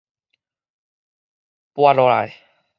[1.75, 2.35] 跋落來